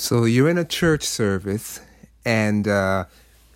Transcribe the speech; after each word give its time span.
So 0.00 0.26
you're 0.26 0.48
in 0.48 0.58
a 0.58 0.64
church 0.64 1.02
service, 1.02 1.80
and 2.24 2.68
uh, 2.68 3.06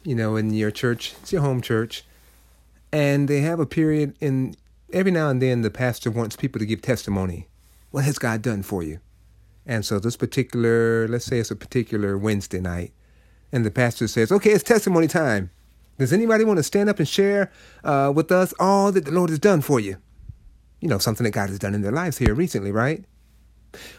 you 0.03 0.17
know, 0.17 0.35
in 0.35 0.53
your 0.53 0.73
church, 0.73 1.15
it's 1.23 1.33
your 1.33 1.41
home 1.41 1.61
church, 1.61 2.03
and 2.91 3.29
they 3.29 3.43
have 3.43 3.61
a 3.61 3.65
period 3.65 4.17
in 4.21 4.57
every 4.93 5.13
now 5.13 5.29
and 5.29 5.41
then 5.41 5.63
the 5.63 5.71
pastor 5.71 6.11
wants 6.11 6.35
people 6.35 6.59
to 6.59 6.67
give 6.67 6.83
testimony. 6.83 7.47
What 7.93 8.03
has 8.03 8.19
God 8.19 8.43
done 8.43 8.65
for 8.65 8.83
you? 8.83 8.99
And 9.65 9.87
so 9.87 10.01
this 10.01 10.17
particular, 10.17 11.07
let's 11.07 11.27
say 11.27 11.39
it's 11.39 11.53
a 11.53 11.57
particular 11.57 12.19
Wednesday 12.19 12.61
night, 12.61 12.93
and 13.53 13.65
the 13.65 13.71
pastor 13.71 14.09
says, 14.09 14.33
"Okay, 14.33 14.51
it's 14.51 14.65
testimony 14.65 15.07
time. 15.07 15.53
Does 15.97 16.13
anybody 16.13 16.43
want 16.43 16.57
to 16.57 16.65
stand 16.65 16.89
up 16.91 16.99
and 16.99 17.07
share 17.07 17.53
uh, 17.85 18.13
with 18.13 18.33
us 18.33 18.53
all 18.59 18.91
that 18.91 19.05
the 19.05 19.13
Lord 19.13 19.31
has 19.31 19.39
done 19.39 19.61
for 19.61 19.79
you? 19.79 19.97
You 20.81 20.89
know, 20.89 20.99
something 20.99 21.23
that 21.23 21.31
God 21.31 21.51
has 21.51 21.61
done 21.61 21.73
in 21.73 21.83
their 21.83 21.93
lives 21.93 22.19
here 22.19 22.35
recently, 22.35 22.73
right? 22.73 23.05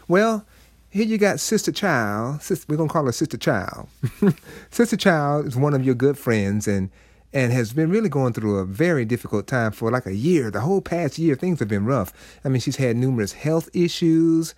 Well, 0.08 0.46
here 0.94 1.04
you 1.04 1.18
got 1.18 1.40
Sister 1.40 1.72
Child. 1.72 2.40
Sister, 2.40 2.66
we're 2.68 2.76
gonna 2.76 2.88
call 2.88 3.06
her 3.06 3.10
Sister 3.10 3.36
Child. 3.36 3.88
Sister 4.70 4.96
Child 4.96 5.44
is 5.44 5.56
one 5.56 5.74
of 5.74 5.84
your 5.84 5.96
good 5.96 6.16
friends 6.16 6.68
and 6.68 6.88
and 7.32 7.52
has 7.52 7.72
been 7.72 7.90
really 7.90 8.08
going 8.08 8.32
through 8.32 8.58
a 8.58 8.64
very 8.64 9.04
difficult 9.04 9.48
time 9.48 9.72
for 9.72 9.90
like 9.90 10.06
a 10.06 10.14
year. 10.14 10.52
The 10.52 10.60
whole 10.60 10.80
past 10.80 11.18
year, 11.18 11.34
things 11.34 11.58
have 11.58 11.66
been 11.66 11.84
rough. 11.84 12.12
I 12.44 12.48
mean, 12.48 12.60
she's 12.60 12.76
had 12.76 12.94
numerous 12.96 13.32
health 13.32 13.68
issues. 13.74 14.54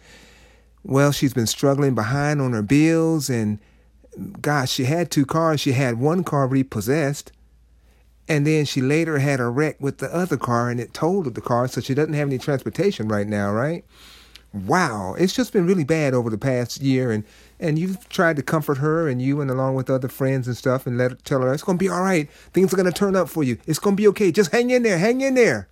Well, 0.84 1.10
she's 1.10 1.32
been 1.32 1.46
struggling 1.46 1.94
behind 1.94 2.42
on 2.42 2.52
her 2.52 2.60
bills, 2.60 3.30
and 3.30 3.58
gosh, 4.42 4.72
she 4.72 4.84
had 4.84 5.10
two 5.10 5.24
cars. 5.24 5.62
She 5.62 5.72
had 5.72 5.98
one 5.98 6.22
car 6.22 6.46
repossessed, 6.46 7.32
and 8.28 8.46
then 8.46 8.66
she 8.66 8.82
later 8.82 9.20
had 9.20 9.40
a 9.40 9.48
wreck 9.48 9.80
with 9.80 9.98
the 9.98 10.14
other 10.14 10.36
car, 10.36 10.68
and 10.68 10.78
it 10.78 10.92
totaled 10.92 11.34
the 11.34 11.40
car, 11.40 11.66
so 11.68 11.80
she 11.80 11.94
doesn't 11.94 12.12
have 12.12 12.28
any 12.28 12.36
transportation 12.36 13.08
right 13.08 13.26
now, 13.26 13.50
right? 13.50 13.86
Wow, 14.64 15.14
it's 15.18 15.32
just 15.32 15.52
been 15.52 15.66
really 15.66 15.84
bad 15.84 16.14
over 16.14 16.30
the 16.30 16.38
past 16.38 16.80
year, 16.80 17.10
and 17.10 17.24
and 17.58 17.78
you've 17.78 18.08
tried 18.08 18.36
to 18.36 18.42
comfort 18.42 18.78
her, 18.78 19.08
and 19.08 19.20
you 19.20 19.40
and 19.40 19.50
along 19.50 19.74
with 19.74 19.90
other 19.90 20.08
friends 20.08 20.46
and 20.46 20.56
stuff, 20.56 20.86
and 20.86 20.98
let 20.98 21.10
her, 21.10 21.18
tell 21.24 21.40
her 21.40 21.52
it's 21.52 21.62
gonna 21.62 21.78
be 21.78 21.88
all 21.88 22.02
right. 22.02 22.30
Things 22.52 22.72
are 22.72 22.76
gonna 22.76 22.92
turn 22.92 23.16
up 23.16 23.28
for 23.28 23.42
you. 23.42 23.58
It's 23.66 23.78
gonna 23.78 23.96
be 23.96 24.08
okay. 24.08 24.32
Just 24.32 24.52
hang 24.52 24.70
in 24.70 24.82
there. 24.82 24.98
Hang 24.98 25.20
in 25.20 25.34
there. 25.34 25.68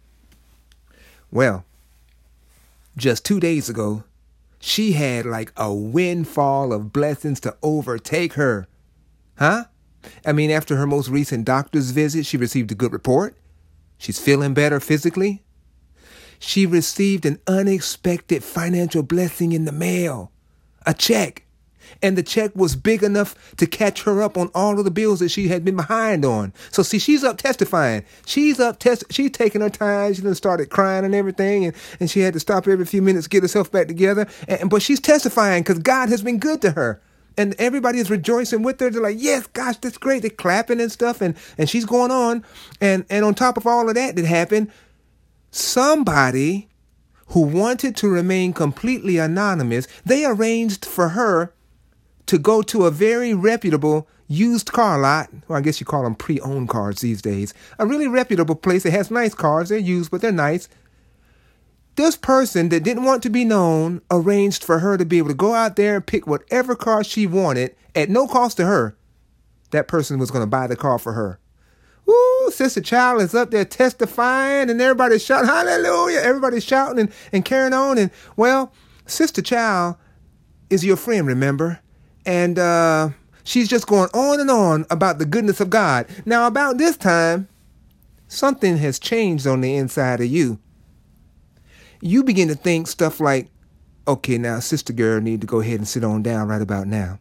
Well, 1.31 1.65
just 2.97 3.25
two 3.25 3.41
days 3.41 3.69
ago, 3.69 4.05
she 4.59 4.93
had 4.93 5.27
like 5.27 5.53
a 5.57 5.73
windfall 5.73 6.73
of 6.73 6.93
blessings 6.93 7.41
to 7.41 7.57
overtake 7.63 8.35
her. 8.35 8.67
Huh? 9.39 9.65
I 10.25 10.33
mean, 10.33 10.51
after 10.51 10.77
her 10.77 10.87
most 10.87 11.09
recent 11.09 11.45
doctor's 11.45 11.91
visit, 11.91 12.27
she 12.27 12.37
received 12.37 12.71
a 12.73 12.75
good 12.75 12.93
report. 12.93 13.37
She's 13.99 14.19
feeling 14.19 14.55
better 14.55 14.81
physically 14.81 15.44
she 16.39 16.67
received 16.67 17.27
an 17.27 17.39
unexpected 17.47 18.43
financial 18.43 19.03
blessing 19.03 19.53
in 19.53 19.65
the 19.65 19.73
mail 19.73 20.31
a 20.87 20.95
check. 20.95 21.45
And 22.03 22.19
the 22.19 22.23
check 22.23 22.55
was 22.55 22.77
big 22.77 23.03
enough 23.03 23.57
to 23.57 23.67
catch 23.67 24.03
her 24.03 24.23
up 24.23 24.37
on 24.37 24.51
all 24.55 24.79
of 24.79 24.85
the 24.85 24.91
bills 24.91 25.21
that 25.21 25.31
she 25.31 25.49
had 25.49 25.65
been 25.65 25.77
behind 25.77 26.25
on. 26.25 26.53
So 26.71 26.83
see, 26.83 26.99
she's 26.99 27.23
up 27.23 27.39
testifying. 27.39 28.05
She's 28.27 28.59
up 28.59 28.79
test. 28.79 29.05
She's 29.11 29.31
taking 29.31 29.61
her 29.61 29.71
time. 29.71 30.13
She 30.15 30.23
done 30.23 30.35
started 30.35 30.71
crying 30.71 31.05
and 31.05 31.15
everything, 31.15 31.67
and, 31.67 31.75
and 32.01 32.11
she 32.11 32.21
had 32.21 32.35
to 32.35 32.41
stop 32.41 32.67
every 32.67 32.85
few 32.85 33.03
minutes 33.03 33.27
get 33.27 33.43
herself 33.43 33.71
back 33.71 33.87
together. 33.87 34.27
And, 34.49 34.69
but 34.71 34.83
she's 34.83 35.01
testifying 35.01 35.63
because 35.63 35.79
God 35.79 36.09
has 36.09 36.23
been 36.23 36.39
good 36.39 36.61
to 36.63 36.73
her 36.73 37.01
and 37.37 37.55
everybody 37.59 37.99
is 37.99 38.11
rejoicing 38.11 38.63
with 38.63 38.81
her. 38.81 38.91
They're 38.91 39.03
like, 39.03 39.17
"Yes, 39.19 39.47
gosh, 39.49 39.77
that's 39.79 39.99
great." 39.99 40.23
They're 40.23 40.31
clapping 40.31 40.81
and 40.81 40.93
stuff, 40.93 41.21
and 41.21 41.35
and 41.59 41.69
she's 41.69 41.85
going 41.85 42.11
on, 42.11 42.45
and 42.81 43.05
and 43.11 43.25
on 43.25 43.35
top 43.35 43.57
of 43.57 43.67
all 43.67 43.89
of 43.89 43.95
that 43.95 44.17
that 44.17 44.25
happened, 44.25 44.71
somebody 45.55 46.69
who 47.29 47.41
wanted 47.41 47.97
to 47.97 48.09
remain 48.09 48.53
completely 48.53 49.19
anonymous, 49.19 49.87
they 50.05 50.25
arranged 50.25 50.85
for 50.85 51.11
her 51.11 51.53
to 52.27 52.39
go 52.39 52.63
to 52.63 52.87
a 52.87 52.91
very 52.91 53.35
reputable 53.35 54.09
used 54.27 54.73
car 54.73 54.99
lot. 54.99 55.31
Well, 55.49 55.59
I 55.59 55.63
guess 55.63 55.81
you 55.81 55.87
call 55.87 56.05
them 56.05 56.15
pre 56.15 56.41
owned 56.41 56.69
cars 56.69 57.01
these 57.01 57.23
days. 57.23 57.55
A 57.79 57.87
really 57.87 58.09
reputable 58.09 58.55
place 58.55 58.83
that 58.83 58.93
has 58.93 59.11
nice 59.11 59.35
cars. 59.35 59.69
They're 59.69 59.79
used, 59.79 60.11
but 60.11 60.21
they're 60.21 60.33
nice. 60.33 60.69
This 61.97 62.17
person 62.17 62.71
that 62.71 62.83
didn't 62.83 63.05
want 63.05 63.23
to 63.23 63.31
be 63.31 63.45
known 63.45 64.03
arranged 64.11 64.65
for 64.65 64.81
her 64.81 64.97
to 64.97 65.05
be 65.05 65.19
able 65.19 65.29
to 65.29 65.35
go 65.35 65.55
out 65.55 65.77
there 65.77 65.97
and 65.97 66.07
pick 66.07 66.27
whatever 66.27 66.75
car 66.75 67.05
she 67.05 67.27
wanted 67.27 67.77
at 67.95 68.11
no 68.11 68.27
cost 68.27 68.57
to 68.57 68.67
her. 68.67 68.97
That 69.71 69.87
person 69.87 70.19
was 70.19 70.31
going 70.31 70.43
to 70.43 70.51
buy 70.51 70.67
the 70.67 70.77
car 70.77 70.99
for 70.99 71.13
her. 71.13 71.39
Woo, 72.07 72.51
Sister 72.51 72.81
Child 72.81 73.23
is 73.23 73.35
up 73.35 73.51
there 73.51 73.65
testifying 73.65 74.69
and 74.69 74.81
everybody's 74.81 75.25
shouting, 75.25 75.49
hallelujah. 75.49 76.21
Everybody's 76.21 76.65
shouting 76.65 76.99
and, 76.99 77.13
and 77.33 77.45
carrying 77.45 77.73
on. 77.73 77.99
And 77.99 78.11
well, 78.37 78.73
Sister 79.07 79.43
Child 79.43 79.97
is 80.71 80.85
your 80.85 80.97
friend, 80.97 81.27
remember? 81.27 81.81
And 82.27 82.59
uh, 82.59 83.11
she's 83.45 83.69
just 83.69 83.87
going 83.87 84.11
on 84.13 84.41
and 84.41 84.51
on 84.51 84.87
about 84.91 85.19
the 85.19 85.27
goodness 85.27 85.61
of 85.61 85.71
God. 85.71 86.07
Now, 86.27 86.47
about 86.47 86.79
this 86.79 86.97
time, 86.97 87.49
something 88.29 88.77
has 88.79 88.99
changed 88.99 89.47
on 89.47 89.61
the 89.61 89.77
inside 89.77 90.21
of 90.21 90.27
you. 90.27 90.59
You 92.01 92.23
begin 92.23 92.49
to 92.49 92.55
think 92.55 92.87
stuff 92.87 93.21
like, 93.21 93.49
okay, 94.07 94.37
now, 94.37 94.61
Sister 94.61 94.93
Girl 94.93 95.21
need 95.21 95.41
to 95.41 95.47
go 95.47 95.61
ahead 95.61 95.79
and 95.79 95.89
sit 95.89 96.05
on 96.05 96.23
down 96.23 96.49
right 96.49 96.61
about 96.61 96.87
now. 96.87 97.19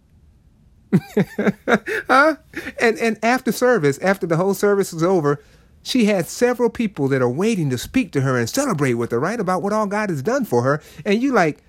huh? 2.08 2.36
And 2.80 2.98
and 3.00 3.18
after 3.24 3.52
service, 3.52 3.98
after 4.00 4.28
the 4.28 4.38
whole 4.38 4.54
service 4.54 4.94
is 4.94 5.04
over, 5.04 5.40
she 5.84 6.06
had 6.06 6.28
several 6.28 6.70
people 6.70 7.08
that 7.10 7.22
are 7.22 7.30
waiting 7.30 7.70
to 7.70 7.78
speak 7.78 8.12
to 8.14 8.22
her 8.22 8.38
and 8.38 8.50
celebrate 8.50 8.94
with 8.96 9.12
her, 9.12 9.20
right? 9.20 9.40
About 9.40 9.62
what 9.62 9.74
all 9.74 9.86
God 9.86 10.10
has 10.10 10.22
done 10.22 10.46
for 10.46 10.64
her. 10.64 10.82
And 11.06 11.22
you 11.22 11.34
like, 11.34 11.62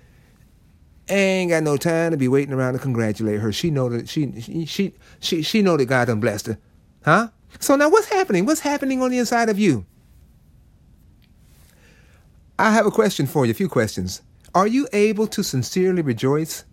ain't 1.09 1.51
got 1.51 1.63
no 1.63 1.77
time 1.77 2.11
to 2.11 2.17
be 2.17 2.27
waiting 2.27 2.53
around 2.53 2.73
to 2.73 2.79
congratulate 2.79 3.39
her. 3.41 3.51
She 3.51 3.71
know 3.71 3.89
that 3.89 4.07
she 4.07 4.39
she 4.41 4.65
she 4.65 4.93
she, 5.19 5.41
she 5.41 5.61
know 5.61 5.77
that 5.77 5.85
God 5.85 6.05
done 6.05 6.19
blessed 6.19 6.47
her. 6.47 6.57
Huh? 7.03 7.29
So 7.59 7.75
now 7.75 7.89
what's 7.89 8.07
happening? 8.07 8.45
What's 8.45 8.61
happening 8.61 9.01
on 9.01 9.11
the 9.11 9.17
inside 9.17 9.49
of 9.49 9.59
you? 9.59 9.85
I 12.57 12.71
have 12.71 12.85
a 12.85 12.91
question 12.91 13.27
for 13.27 13.45
you, 13.45 13.51
a 13.51 13.55
few 13.55 13.67
questions. 13.67 14.21
Are 14.53 14.67
you 14.67 14.87
able 14.93 15.27
to 15.27 15.43
sincerely 15.43 16.01
rejoice 16.01 16.63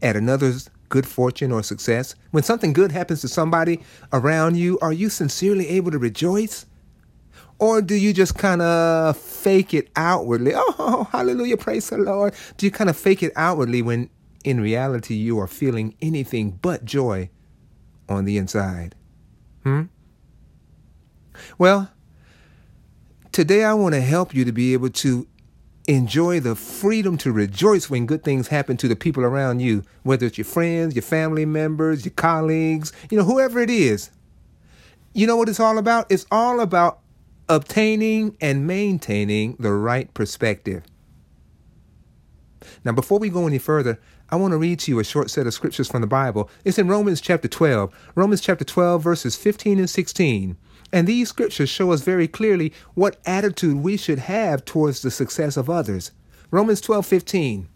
at 0.00 0.14
another's 0.14 0.70
good 0.90 1.06
fortune 1.06 1.50
or 1.50 1.62
success, 1.62 2.14
when 2.32 2.42
something 2.42 2.74
good 2.74 2.92
happens 2.92 3.22
to 3.22 3.28
somebody 3.28 3.80
around 4.12 4.56
you, 4.56 4.78
are 4.82 4.92
you 4.92 5.08
sincerely 5.08 5.68
able 5.68 5.90
to 5.90 5.98
rejoice? 5.98 6.66
Or 7.58 7.80
do 7.82 7.94
you 7.94 8.12
just 8.12 8.36
kind 8.36 8.62
of 8.62 9.16
fake 9.16 9.72
it 9.72 9.88
outwardly? 9.96 10.52
Oh, 10.82 11.08
hallelujah, 11.12 11.56
praise 11.56 11.88
the 11.90 11.98
Lord. 11.98 12.34
Do 12.56 12.66
you 12.66 12.72
kind 12.72 12.90
of 12.90 12.96
fake 12.96 13.22
it 13.22 13.32
outwardly 13.36 13.82
when 13.82 14.10
in 14.44 14.60
reality 14.60 15.14
you 15.14 15.38
are 15.38 15.46
feeling 15.46 15.94
anything 16.02 16.58
but 16.62 16.84
joy 16.84 17.30
on 18.08 18.24
the 18.24 18.38
inside? 18.38 18.94
Hmm? 19.62 19.82
Well, 21.58 21.90
today 23.32 23.64
I 23.64 23.74
want 23.74 23.94
to 23.94 24.00
help 24.00 24.34
you 24.34 24.44
to 24.44 24.52
be 24.52 24.72
able 24.72 24.90
to 24.90 25.26
enjoy 25.90 26.38
the 26.38 26.54
freedom 26.54 27.18
to 27.18 27.32
rejoice 27.32 27.90
when 27.90 28.06
good 28.06 28.22
things 28.22 28.48
happen 28.48 28.76
to 28.76 28.86
the 28.86 28.94
people 28.94 29.24
around 29.24 29.60
you, 29.60 29.82
whether 30.04 30.26
it's 30.26 30.38
your 30.38 30.44
friends, 30.44 30.94
your 30.94 31.02
family 31.02 31.44
members, 31.44 32.04
your 32.04 32.14
colleagues, 32.14 32.92
you 33.10 33.18
know, 33.18 33.24
whoever 33.24 33.60
it 33.60 33.70
is. 33.70 34.10
You 35.12 35.26
know 35.26 35.36
what 35.36 35.48
it's 35.48 35.58
all 35.58 35.78
about? 35.78 36.06
It's 36.10 36.26
all 36.30 36.60
about 36.60 37.00
obtaining 37.48 38.36
and 38.40 38.66
maintaining 38.66 39.56
the 39.58 39.72
right 39.72 40.12
perspective. 40.14 40.84
Now, 42.84 42.92
before 42.92 43.18
we 43.18 43.28
go 43.28 43.48
any 43.48 43.58
further, 43.58 43.98
I 44.32 44.36
want 44.36 44.52
to 44.52 44.58
read 44.58 44.78
to 44.80 44.92
you 44.92 45.00
a 45.00 45.04
short 45.04 45.28
set 45.28 45.48
of 45.48 45.54
scriptures 45.54 45.88
from 45.88 46.02
the 46.02 46.06
Bible. 46.06 46.48
It's 46.64 46.78
in 46.78 46.86
Romans 46.86 47.20
chapter 47.20 47.48
12, 47.48 47.92
Romans 48.14 48.40
chapter 48.40 48.64
12, 48.64 49.02
verses 49.02 49.34
15 49.34 49.80
and 49.80 49.90
16. 49.90 50.56
And 50.92 51.06
these 51.06 51.28
scriptures 51.28 51.68
show 51.68 51.90
us 51.90 52.02
very 52.02 52.28
clearly 52.28 52.72
what 52.94 53.18
attitude 53.26 53.78
we 53.78 53.96
should 53.96 54.20
have 54.20 54.64
towards 54.64 55.02
the 55.02 55.10
success 55.10 55.56
of 55.56 55.68
others. 55.68 56.12
Romans 56.52 56.80
12:15 56.80 57.66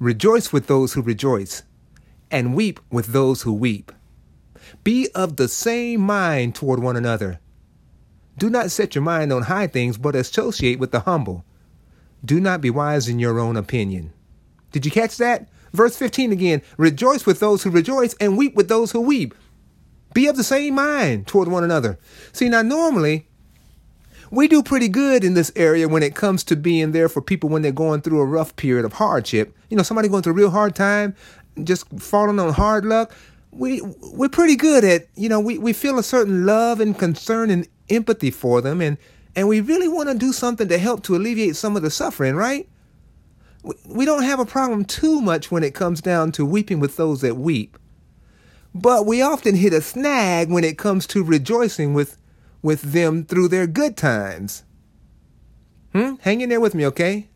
Rejoice 0.00 0.52
with 0.52 0.66
those 0.66 0.94
who 0.94 1.02
rejoice 1.02 1.62
and 2.30 2.54
weep 2.54 2.80
with 2.90 3.06
those 3.06 3.42
who 3.42 3.52
weep. 3.52 3.92
Be 4.82 5.08
of 5.14 5.36
the 5.36 5.48
same 5.48 6.00
mind 6.00 6.54
toward 6.54 6.80
one 6.80 6.96
another. 6.96 7.38
Do 8.36 8.50
not 8.50 8.70
set 8.70 8.94
your 8.94 9.02
mind 9.02 9.32
on 9.32 9.42
high 9.42 9.66
things, 9.68 9.96
but 9.96 10.16
associate 10.16 10.78
with 10.78 10.90
the 10.90 11.00
humble. 11.00 11.44
Do 12.24 12.40
not 12.40 12.60
be 12.60 12.70
wise 12.70 13.08
in 13.08 13.18
your 13.18 13.38
own 13.38 13.56
opinion. 13.56 14.12
Did 14.72 14.84
you 14.84 14.92
catch 14.92 15.16
that? 15.16 15.48
Verse 15.72 15.96
15 15.96 16.32
again 16.32 16.62
Rejoice 16.76 17.26
with 17.26 17.40
those 17.40 17.62
who 17.62 17.70
rejoice 17.70 18.14
and 18.20 18.36
weep 18.36 18.54
with 18.54 18.68
those 18.68 18.92
who 18.92 19.00
weep. 19.00 19.34
Be 20.14 20.26
of 20.26 20.36
the 20.36 20.44
same 20.44 20.74
mind 20.74 21.26
toward 21.26 21.48
one 21.48 21.64
another. 21.64 21.98
See, 22.32 22.48
now 22.48 22.62
normally 22.62 23.28
we 24.30 24.48
do 24.48 24.62
pretty 24.62 24.88
good 24.88 25.24
in 25.24 25.34
this 25.34 25.52
area 25.56 25.88
when 25.88 26.02
it 26.02 26.14
comes 26.14 26.44
to 26.44 26.56
being 26.56 26.92
there 26.92 27.08
for 27.08 27.22
people 27.22 27.48
when 27.48 27.62
they're 27.62 27.72
going 27.72 28.02
through 28.02 28.20
a 28.20 28.26
rough 28.26 28.56
period 28.56 28.84
of 28.84 28.94
hardship. 28.94 29.54
You 29.70 29.76
know, 29.76 29.82
somebody 29.82 30.08
going 30.08 30.22
through 30.22 30.34
a 30.34 30.36
real 30.36 30.50
hard 30.50 30.74
time, 30.74 31.14
just 31.64 31.88
falling 31.98 32.38
on 32.38 32.52
hard 32.52 32.84
luck. 32.84 33.12
We 33.50 33.80
we're 34.12 34.28
pretty 34.28 34.56
good 34.56 34.84
at, 34.84 35.06
you 35.14 35.28
know, 35.28 35.40
we, 35.40 35.58
we 35.58 35.72
feel 35.72 35.98
a 35.98 36.02
certain 36.02 36.44
love 36.44 36.80
and 36.80 36.98
concern 36.98 37.50
and 37.50 37.66
empathy 37.88 38.30
for 38.30 38.60
them 38.60 38.80
and 38.80 38.98
and 39.34 39.48
we 39.48 39.60
really 39.60 39.88
want 39.88 40.08
to 40.08 40.16
do 40.16 40.32
something 40.32 40.68
to 40.68 40.78
help 40.78 41.04
to 41.04 41.14
alleviate 41.14 41.54
some 41.54 41.76
of 41.76 41.82
the 41.82 41.90
suffering, 41.90 42.34
right? 42.34 42.68
We 43.62 44.04
don't 44.04 44.22
have 44.22 44.40
a 44.40 44.46
problem 44.46 44.84
too 44.84 45.20
much 45.20 45.50
when 45.50 45.64
it 45.64 45.74
comes 45.74 46.00
down 46.00 46.32
to 46.32 46.44
weeping 46.44 46.80
with 46.80 46.96
those 46.96 47.20
that 47.22 47.36
weep. 47.36 47.78
But 48.74 49.06
we 49.06 49.22
often 49.22 49.56
hit 49.56 49.72
a 49.72 49.80
snag 49.80 50.50
when 50.50 50.64
it 50.64 50.78
comes 50.78 51.06
to 51.08 51.24
rejoicing 51.24 51.94
with, 51.94 52.18
with 52.62 52.82
them 52.82 53.24
through 53.24 53.48
their 53.48 53.66
good 53.66 53.96
times. 53.96 54.64
Hmm? 55.92 56.14
Hang 56.20 56.40
in 56.40 56.48
there 56.48 56.60
with 56.60 56.74
me, 56.74 56.86
okay? 56.86 57.28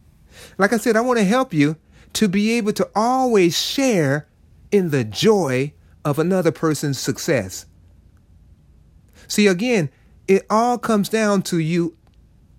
Like 0.58 0.72
I 0.72 0.76
said, 0.76 0.96
I 0.96 1.00
want 1.00 1.18
to 1.18 1.24
help 1.24 1.52
you 1.52 1.76
to 2.14 2.28
be 2.28 2.52
able 2.52 2.72
to 2.74 2.88
always 2.94 3.58
share 3.58 4.28
in 4.70 4.90
the 4.90 5.04
joy 5.04 5.72
of 6.04 6.18
another 6.18 6.52
person's 6.52 6.98
success. 6.98 7.66
See, 9.28 9.46
again, 9.46 9.90
it 10.28 10.44
all 10.50 10.78
comes 10.78 11.08
down 11.08 11.42
to 11.42 11.58
you 11.58 11.96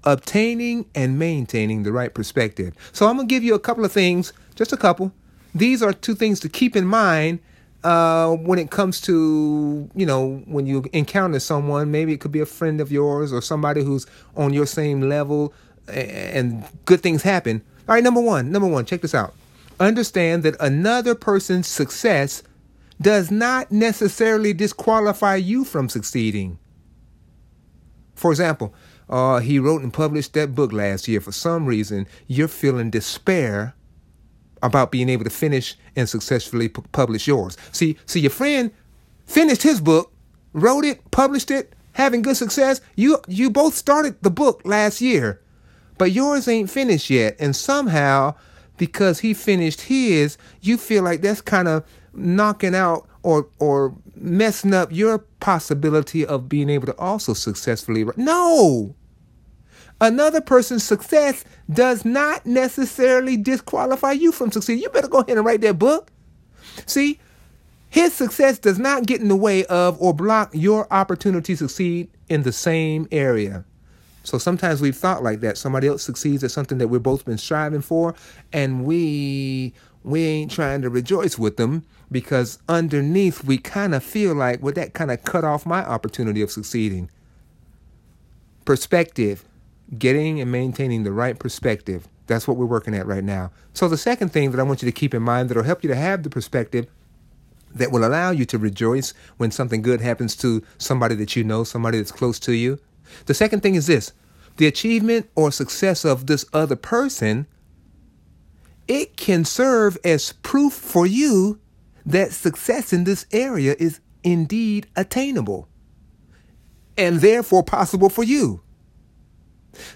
obtaining 0.04 0.86
and 0.96 1.18
maintaining 1.18 1.84
the 1.84 1.92
right 1.92 2.14
perspective. 2.14 2.74
So 2.92 3.08
I'm 3.08 3.16
going 3.16 3.28
to 3.28 3.34
give 3.34 3.44
you 3.44 3.56
a 3.56 3.60
couple 3.60 3.86
of 3.86 3.92
things, 3.92 4.34
just 4.56 4.74
a 4.74 4.78
couple. 4.78 5.12
These 5.56 5.82
are 5.82 5.94
two 5.94 6.16
things 6.16 6.40
to 6.42 6.50
keep 6.50 6.76
in 6.76 6.86
mind 6.86 7.40
uh, 7.84 8.32
when 8.32 8.60
it 8.60 8.72
comes 8.72 9.02
to, 9.02 9.90
you 9.96 10.06
know, 10.06 10.42
when 10.46 10.66
you 10.66 10.86
encounter 10.94 11.40
someone, 11.40 11.92
maybe 11.92 12.14
it 12.14 12.22
could 12.22 12.32
be 12.32 12.40
a 12.40 12.46
friend 12.46 12.80
of 12.80 12.92
yours 12.92 13.34
or 13.34 13.42
somebody 13.42 13.84
who's 13.84 14.08
on 14.36 14.54
your 14.54 14.66
same 14.66 15.02
level 15.02 15.54
and 15.88 16.64
good 16.86 17.02
things 17.02 17.24
happen. 17.24 17.62
All 17.88 17.96
right, 17.96 18.04
number 18.04 18.22
one, 18.22 18.52
number 18.52 18.68
one, 18.68 18.86
check 18.86 19.02
this 19.02 19.14
out. 19.14 19.34
Understand 19.80 20.44
that 20.44 20.56
another 20.60 21.14
person's 21.16 21.68
success 21.68 22.42
does 23.02 23.30
not 23.30 23.72
necessarily 23.72 24.54
disqualify 24.54 25.36
you 25.36 25.66
from 25.66 25.90
succeeding. 25.90 26.58
For 28.16 28.32
example, 28.32 28.74
uh, 29.10 29.40
he 29.40 29.60
wrote 29.60 29.82
and 29.82 29.94
published 29.94 30.34
that 30.34 30.56
book 30.56 30.72
last 30.72 31.08
year. 31.08 31.22
For 31.22 31.32
some 31.32 31.66
reason, 31.66 32.08
you're 32.28 32.48
feeling 32.48 32.90
despair 32.90 33.76
about 34.62 34.92
being 34.92 35.10
able 35.10 35.26
to 35.26 35.30
finish 35.30 35.76
and 35.96 36.08
successfully 36.08 36.70
p- 36.70 36.82
publish 36.92 37.28
yours. 37.28 37.58
See, 37.72 37.98
see, 38.06 38.22
your 38.22 38.32
friend 38.32 38.72
finished 39.26 39.64
his 39.64 39.82
book, 39.82 40.12
wrote 40.54 40.86
it, 40.86 41.12
published 41.12 41.52
it, 41.52 41.74
having 41.94 42.22
good 42.22 42.38
success. 42.38 42.82
You 42.96 43.20
you 43.28 43.50
both 43.50 43.76
started 43.76 44.22
the 44.22 44.32
book 44.32 44.62
last 44.64 45.02
year, 45.02 45.42
but 45.98 46.12
yours 46.12 46.48
ain't 46.48 46.70
finished 46.70 47.10
yet. 47.10 47.36
And 47.40 47.56
somehow, 47.56 48.36
because 48.78 49.20
he 49.20 49.34
finished 49.34 49.82
his, 49.82 50.38
you 50.62 50.78
feel 50.78 51.04
like 51.04 51.22
that's 51.22 51.42
kind 51.42 51.68
of 51.68 51.84
knocking 52.14 52.76
out 52.76 53.08
or 53.24 53.48
or 53.60 53.96
messing 54.16 54.74
up 54.74 54.92
your 54.92 55.20
possibility 55.40 56.26
of 56.26 56.48
being 56.48 56.70
able 56.70 56.86
to 56.86 56.98
also 56.98 57.34
successfully 57.34 58.06
no. 58.16 58.96
Another 60.02 60.42
person's 60.42 60.84
success 60.84 61.46
does 61.72 62.04
not 62.04 62.46
necessarily 62.46 63.38
disqualify 63.38 64.12
you 64.12 64.32
from 64.32 64.52
succeeding. 64.52 64.84
You 64.84 64.90
better 64.90 65.08
go 65.08 65.20
ahead 65.20 65.38
and 65.38 65.46
write 65.46 65.62
that 65.62 65.80
book. 65.80 66.12
See 66.86 67.20
his 67.94 68.12
success 68.12 68.58
does 68.58 68.80
not 68.80 69.06
get 69.06 69.22
in 69.22 69.28
the 69.28 69.36
way 69.36 69.66
of 69.66 70.02
or 70.02 70.16
block 70.16 70.50
your 70.54 70.92
opportunity 70.92 71.54
to 71.54 71.58
succeed 71.70 72.10
in 72.28 72.42
the 72.42 72.52
same 72.52 73.08
area. 73.12 73.66
So 74.24 74.40
sometimes 74.40 74.82
we've 74.82 74.96
thought 74.96 75.22
like 75.22 75.42
that. 75.42 75.60
Somebody 75.60 75.88
else 75.88 76.02
succeeds 76.02 76.44
at 76.44 76.50
something 76.50 76.80
that 76.80 76.88
we've 76.88 77.04
both 77.04 77.24
been 77.24 77.38
striving 77.38 77.82
for, 77.82 78.16
and 78.52 78.84
we 78.84 79.76
we 80.04 80.24
ain't 80.26 80.52
trying 80.52 80.82
to 80.82 80.90
rejoice 80.90 81.38
with 81.38 81.58
them 81.58 81.86
because 82.12 82.60
underneath 82.70 83.44
we 83.44 83.58
kind 83.58 83.96
of 83.96 84.04
feel 84.04 84.36
like, 84.36 84.62
well, 84.62 84.74
that 84.74 84.94
kind 84.94 85.12
of 85.12 85.24
cut 85.24 85.44
off 85.44 85.66
my 85.66 85.84
opportunity 85.84 86.42
of 86.42 86.52
succeeding. 86.52 87.10
Perspective, 88.66 89.44
getting 89.98 90.40
and 90.40 90.52
maintaining 90.52 91.04
the 91.04 91.12
right 91.12 91.38
perspective. 91.40 92.08
That's 92.28 92.48
what 92.48 92.58
we're 92.58 92.66
working 92.66 92.96
at 92.96 93.06
right 93.06 93.24
now. 93.24 93.52
So 93.74 93.90
the 93.90 93.98
second 93.98 94.30
thing 94.30 94.52
that 94.52 94.60
I 94.60 94.64
want 94.64 94.82
you 94.82 94.86
to 94.86 94.92
keep 94.92 95.14
in 95.14 95.22
mind 95.22 95.50
that'll 95.50 95.64
help 95.64 95.84
you 95.84 95.90
to 95.90 95.96
have 95.96 96.24
the 96.24 96.30
perspective 96.30 96.88
that 97.76 97.92
will 97.92 98.06
allow 98.06 98.32
you 98.32 98.46
to 98.46 98.58
rejoice 98.58 99.14
when 99.38 99.52
something 99.52 99.82
good 99.82 100.00
happens 100.00 100.36
to 100.38 100.64
somebody 100.78 101.16
that 101.16 101.36
you 101.36 101.44
know, 101.44 101.64
somebody 101.64 101.98
that's 101.98 102.12
close 102.12 102.40
to 102.40 102.54
you. 102.54 102.80
The 103.26 103.34
second 103.34 103.62
thing 103.62 103.76
is 103.76 103.88
this 103.88 104.14
the 104.58 104.68
achievement 104.68 105.30
or 105.36 105.52
success 105.52 106.06
of 106.06 106.28
this 106.28 106.46
other 106.54 106.76
person 106.76 107.48
it 108.88 109.18
can 109.18 109.46
serve 109.46 109.98
as 110.04 110.34
proof 110.34 110.74
for 110.74 111.06
you 111.06 111.60
that 112.06 112.32
success 112.34 112.92
in 112.94 113.04
this 113.04 113.26
area 113.32 113.76
is 113.80 114.00
indeed 114.24 114.88
attainable 114.96 115.68
and 116.98 117.22
therefore 117.22 117.64
possible 117.64 118.10
for 118.10 118.24
you. 118.24 118.62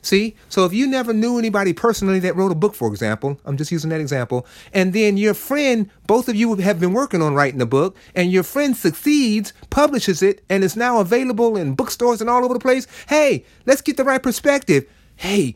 See, 0.02 0.36
so 0.50 0.66
if 0.66 0.74
you 0.74 0.88
never 0.88 1.14
knew 1.14 1.38
anybody 1.38 1.72
personally 1.72 2.18
that 2.20 2.36
wrote 2.36 2.52
a 2.52 2.56
book, 2.56 2.74
for 2.74 2.88
example, 2.88 3.40
I'm 3.46 3.58
just 3.58 3.72
using 3.72 3.92
that 3.92 4.02
example, 4.02 4.48
and 4.74 4.92
then 4.92 5.18
your 5.18 5.36
friend, 5.36 5.90
both 6.08 6.28
of 6.30 6.36
you 6.36 6.56
have 6.56 6.80
been 6.80 6.94
working 6.94 7.22
on 7.22 7.36
writing 7.36 7.62
a 7.62 7.66
book, 7.68 7.96
and 8.16 8.32
your 8.32 8.42
friend 8.42 8.76
succeeds, 8.76 9.54
publishes 9.70 10.24
it, 10.24 10.44
and 10.50 10.64
is 10.64 10.76
now 10.76 11.00
available 11.00 11.56
in 11.56 11.76
bookstores 11.76 12.22
and 12.22 12.30
all 12.30 12.44
over 12.44 12.56
the 12.56 12.60
place, 12.60 12.88
hey, 13.08 13.46
let's 13.68 13.82
get 13.82 13.98
the 13.98 14.04
right 14.04 14.24
perspective. 14.24 14.90
Hey, 15.16 15.54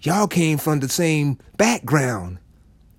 y'all 0.00 0.26
came 0.26 0.58
from 0.58 0.80
the 0.80 0.88
same 0.88 1.38
background 1.56 2.38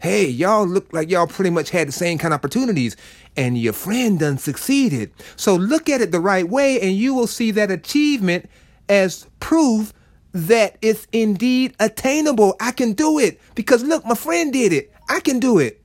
hey, 0.04 0.26
y'all 0.26 0.68
look 0.68 0.92
like 0.92 1.10
y'all 1.10 1.26
pretty 1.26 1.50
much 1.50 1.70
had 1.70 1.88
the 1.88 1.94
same 1.94 2.18
kind 2.18 2.34
of 2.34 2.38
opportunities 2.38 2.98
and 3.38 3.58
your 3.58 3.72
friend 3.72 4.20
done 4.20 4.38
succeeded. 4.38 5.10
So 5.38 5.56
look 5.56 5.88
at 5.88 6.02
it 6.02 6.12
the 6.12 6.20
right 6.20 6.48
way 6.48 6.82
and 6.82 6.92
you 6.92 7.14
will 7.14 7.26
see 7.26 7.52
that 7.52 7.72
achievement 7.72 8.50
as 8.90 9.26
proof 9.40 9.94
that 10.34 10.78
it's 10.82 11.08
indeed 11.14 11.74
attainable. 11.80 12.58
I 12.60 12.72
can 12.72 12.92
do 12.92 13.18
it 13.18 13.40
because 13.56 13.82
look, 13.82 14.06
my 14.06 14.14
friend 14.14 14.52
did 14.52 14.74
it. 14.74 14.92
I 15.08 15.22
can 15.22 15.40
do 15.40 15.58
it. 15.58 15.82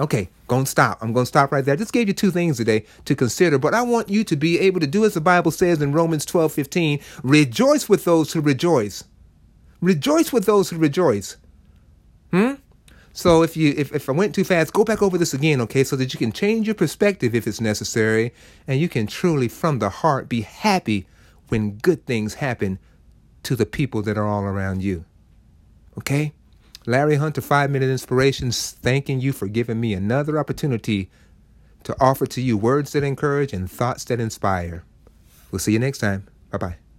Okay, 0.00 0.28
to 0.48 0.66
stop. 0.66 0.98
I'm 1.00 1.14
to 1.14 1.24
stop 1.26 1.52
right 1.52 1.64
there. 1.64 1.74
I 1.74 1.76
just 1.76 1.92
gave 1.92 2.08
you 2.08 2.14
two 2.14 2.32
things 2.32 2.56
today 2.56 2.86
to 3.04 3.14
consider, 3.14 3.56
but 3.60 3.72
I 3.72 3.82
want 3.82 4.08
you 4.08 4.24
to 4.24 4.34
be 4.34 4.58
able 4.58 4.80
to 4.80 4.88
do 4.88 5.04
as 5.04 5.14
the 5.14 5.20
Bible 5.20 5.52
says 5.52 5.80
in 5.80 5.92
Romans 5.92 6.24
12 6.24 6.52
15 6.52 6.98
rejoice 7.22 7.88
with 7.88 8.04
those 8.04 8.32
who 8.32 8.40
rejoice. 8.40 9.04
Rejoice 9.80 10.32
with 10.32 10.44
those 10.44 10.70
who 10.70 10.78
rejoice. 10.78 11.36
Hmm? 12.32 12.54
So 13.12 13.42
if 13.42 13.56
you 13.56 13.74
if, 13.76 13.92
if 13.92 14.08
I 14.08 14.12
went 14.12 14.34
too 14.34 14.44
fast, 14.44 14.72
go 14.72 14.84
back 14.84 15.02
over 15.02 15.18
this 15.18 15.34
again, 15.34 15.60
okay, 15.62 15.84
so 15.84 15.96
that 15.96 16.12
you 16.12 16.18
can 16.18 16.32
change 16.32 16.66
your 16.66 16.74
perspective 16.74 17.34
if 17.34 17.46
it's 17.46 17.60
necessary, 17.60 18.32
and 18.66 18.80
you 18.80 18.88
can 18.88 19.06
truly 19.06 19.48
from 19.48 19.78
the 19.78 19.88
heart 19.88 20.28
be 20.28 20.42
happy 20.42 21.06
when 21.48 21.78
good 21.78 22.06
things 22.06 22.34
happen 22.34 22.78
to 23.42 23.56
the 23.56 23.66
people 23.66 24.02
that 24.02 24.16
are 24.16 24.26
all 24.26 24.44
around 24.44 24.82
you. 24.82 25.04
Okay? 25.98 26.32
Larry 26.86 27.16
Hunter, 27.16 27.40
five 27.40 27.70
minute 27.70 27.90
inspirations, 27.90 28.70
thanking 28.70 29.20
you 29.20 29.32
for 29.32 29.48
giving 29.48 29.80
me 29.80 29.92
another 29.92 30.38
opportunity 30.38 31.10
to 31.84 31.96
offer 32.00 32.26
to 32.26 32.40
you 32.40 32.56
words 32.56 32.92
that 32.92 33.02
encourage 33.02 33.52
and 33.52 33.70
thoughts 33.70 34.04
that 34.04 34.20
inspire. 34.20 34.84
We'll 35.50 35.58
see 35.58 35.72
you 35.72 35.78
next 35.78 35.98
time. 35.98 36.28
Bye 36.50 36.58
bye. 36.58 36.89